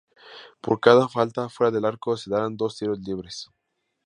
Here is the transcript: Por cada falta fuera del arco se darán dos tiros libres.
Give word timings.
Por 0.61 0.79
cada 0.79 1.07
falta 1.07 1.47
fuera 1.47 1.69
del 1.69 1.85
arco 1.85 2.17
se 2.17 2.31
darán 2.31 2.57
dos 2.57 2.75
tiros 2.75 2.97
libres. 3.01 3.51